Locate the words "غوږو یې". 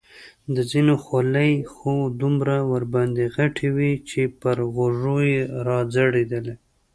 4.73-5.39